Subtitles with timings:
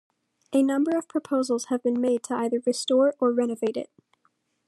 [0.51, 3.91] A number of proposals have been made to either restore or renovate it.